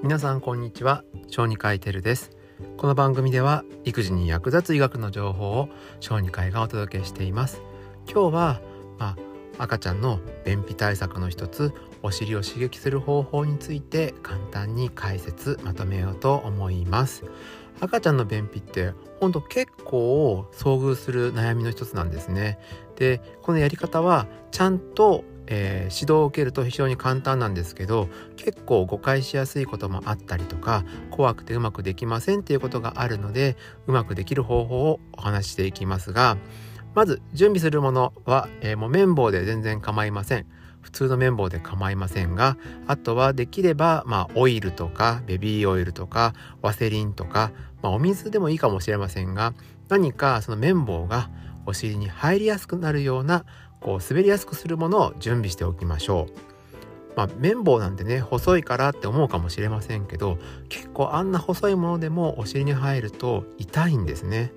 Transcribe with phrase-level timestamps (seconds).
[0.00, 1.02] 皆さんこんにちは。
[1.26, 2.30] 小児科医テルです。
[2.76, 5.68] この番組では育児に役立つ医学の情報を
[5.98, 7.62] 小児科医がお届けしています。
[8.06, 8.60] 今日は、
[8.96, 9.16] ま
[9.58, 11.72] あ、赤ちゃんの便秘対策の一つ
[12.04, 17.24] お尻を刺激する方法について簡単に解説まとめようと思います。
[17.80, 22.60] 赤ちゃんの便秘ってほんと結構遭遇する悩みの一つなんですね。
[22.94, 36.36] でこのやり方はちゃんとえー、指導を受けると非常に簡単なんですけど結構誤解しやすいこともあったりとか怖くてうまくできませんっていうことがあるのでうまくできる方法をお話ししていきますが
[36.94, 40.46] まず準備するものは、えー、もう綿棒で全然構いません。
[40.80, 49.52] 普通の綿棒で構いませんがあとはできれば、まあ、オイルとかベビーオイルとかワセリンとか、まあ、お水でもいいかもしれませんが
[49.88, 51.30] 何かその綿棒が
[51.68, 53.44] お尻に入りやすくなるような
[53.80, 56.48] こう滑りやすくするものを準備しておきましょう。
[57.14, 64.52] まあ、綿棒なんてね細いからって思うかもしれませんけど結構あんな細いものでもお尻に入ると痛いんですね。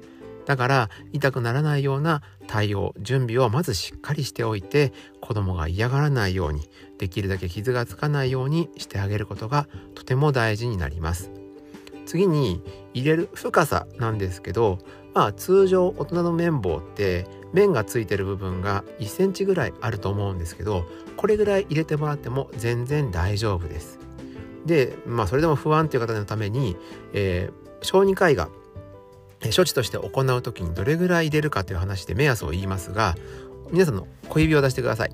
[0.45, 11.31] だから痛くならないような対応準備をまずしっかりしておいて子供が嫌がらないようにできるだけ傷がつかないようにしてあげることがとても大事になります。
[12.05, 14.80] 次に入れる深さなんですけど
[15.14, 20.86] まあ通常大人の綿棒って面がついてる部分が1センチぐらいあると思うんですけど
[21.17, 24.00] これぐらい入れてもらっても全然大丈夫です。
[24.66, 26.78] でまあそれでも不安という方のために、
[27.14, 28.50] えー、小児科医が
[29.56, 33.16] 処置として行う時にどれぐらい入れるかという話で目安を言いますが
[33.72, 35.14] 皆さんの小指を出してください。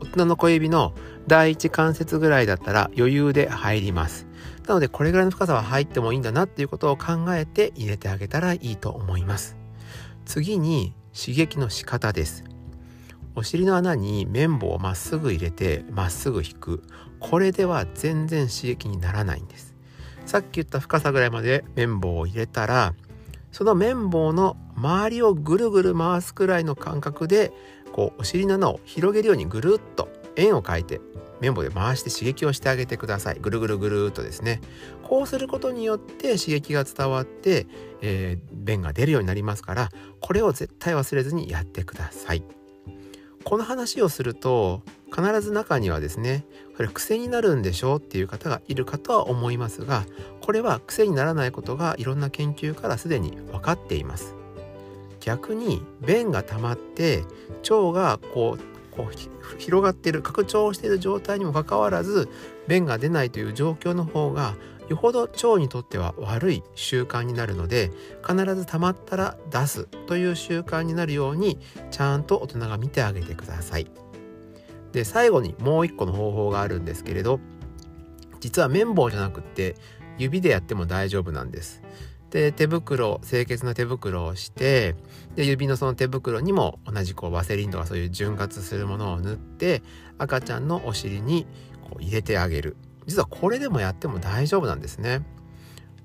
[0.00, 0.94] 大人の小指の
[1.26, 4.25] 第一関節ぐらいだったら余裕で入ります。
[4.66, 9.56] なのでこれぐらいの深さは入ってもいいんだなっていうことを考えて入れてあげたらいいと思います。
[10.24, 12.44] 次に刺激の仕方です。
[13.34, 16.82] お尻の穴に綿棒をまっすぐ入れてまっすぐ引く。
[17.20, 19.76] これでは全然刺激にならないんです。
[20.26, 22.94] さっき言った深さぐらいまで綿棒を入れたら
[23.52, 27.52] その綿棒の周りをぐるぐる回すくらいの感覚で
[27.92, 31.00] こうお尻の穴を広げるようにぐるっと円を描いて
[31.40, 33.38] 綿棒で回して刺激をしてあげてください。
[33.40, 34.60] ぐるぐるぐるっとですね。
[35.02, 37.66] こうすることによって刺激が伝わって、
[38.00, 42.42] えー、便が出るようになりますからこれを絶対忘れずにやってください。
[43.44, 44.82] この話をすると
[45.14, 46.44] 必ず中にはですね
[46.76, 50.04] これ癖になるんでしょうっていう方がいるかとは思いますが
[50.40, 54.34] これは癖にならないことがいろんな研究からすでに分かっています。
[55.20, 57.24] 逆に便が溜まって
[57.68, 62.28] 腸がこうこう広がっている拡張している状態にもかかわらず
[62.66, 64.54] 便が出ないという状況の方が
[64.88, 67.90] よほど腸にとっては悪い習慣になるので
[68.26, 71.58] 必ず溜まったら出すという習慣になるように
[71.90, 73.90] ちゃんと大人が見てあげてください。
[74.92, 77.40] で最後にもう一個の方法があるんですけれど
[78.40, 79.74] 実は綿棒じゃなくって
[80.18, 81.82] 指でやっても大丈夫なんです。
[82.30, 84.96] で手袋清潔な手袋をして
[85.36, 89.82] で指のその手袋にも同じこうワセリンとかそういう潤滑するものを塗って
[90.18, 91.46] 赤ちゃんのお尻に
[91.82, 92.76] こう入れてあげる
[93.06, 95.22] 実はこれでもやっても大丈夫なんですね。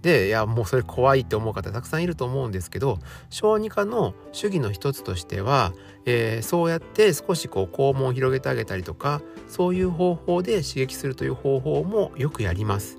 [0.01, 2.97] でいやもうそれ怖いって思う方たくさんいると思うんですけど
[3.29, 5.73] 小児科の主義の一つとしては、
[6.05, 12.97] えー、そうやって少しこう肛門を広げてあげたりとかそういう方法で刺激するという方法もよくやります。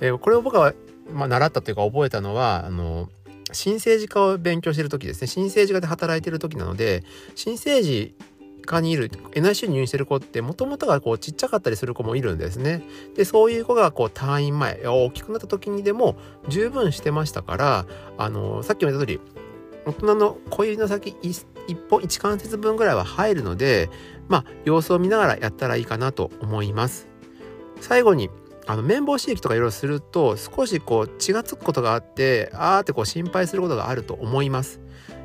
[0.00, 0.74] えー、これを僕は
[1.10, 3.08] まあ、習ったというか覚えたのはあの
[3.52, 7.04] 新生児科を勉強してる時ですね新生児科で働いてる時なので
[7.34, 8.14] 新生児
[8.62, 12.82] 科にいる NICU に入院してる子ってもともとがこうちっちゃかったりする子もいるんですね。
[13.16, 16.16] でそういう子がこう退院前大きくなった時にでも
[16.48, 17.86] 十分してましたから
[18.18, 19.20] あのさっきも言った通り
[19.84, 23.90] 大人の小指の先一歩一関節分ぐらいは入るので
[24.28, 27.08] まあ様子を見ながらやったらいいかなと思います。
[27.80, 28.30] 最後に
[28.66, 34.80] あの綿棒刺激とかいろいろすると少しこう血がつくことがあってあーってこう心配することがあると思います。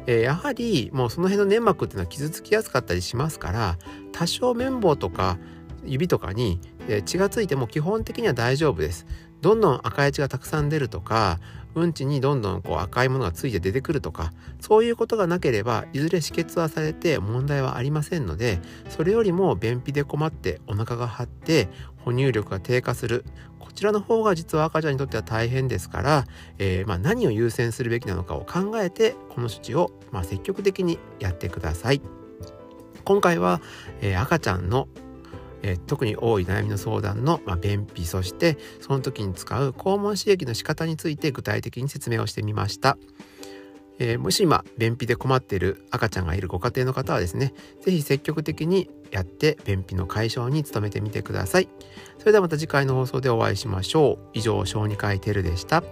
[0.07, 3.77] えー、やはりもうその辺の粘膜っていうのは傷つきやすかったりしますから
[4.13, 5.37] 多少綿棒とか
[5.85, 6.61] 指とかに
[7.05, 9.05] 血がついても基本的には大丈夫です。
[9.41, 11.39] どんどん赤い血がたくさん出るとか
[11.75, 21.69] うんちにどんどんこう赤いものがついて出てくるとかそういうことがなければいずれ止血はされて問題はありませんのでそれよりも便秘で困ってお腹が張って
[22.03, 23.25] 哺乳力が低下する
[23.59, 26.25] こちらの方が実は赤ちゃんにとっては大変ですから、
[26.57, 32.01] えー、まあ何を優先するべきなのかを考えてこの処置をま積極的にやってください。
[33.03, 33.61] 今回は、
[34.01, 34.87] えー、赤ちゃんの
[35.63, 42.97] えー、特に多い悩みの相談の、まあ、便秘そしてその時に使う肛門刺激の仕方について具体的に説明をしてみました。
[43.99, 51.69] えー、もし今便秘で困っている赤ちゃんがいるご家庭の方はですね是非積極的にやって便秘の解消に努めてみてください。
[52.19, 54.29] それではまた次回の放送でお会いしましょう。
[54.33, 55.83] 以上小児科医テルでした。